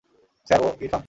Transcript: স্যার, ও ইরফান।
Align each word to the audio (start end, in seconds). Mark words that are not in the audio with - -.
স্যার, 0.47 0.59
ও 0.61 0.67
ইরফান। 0.81 0.99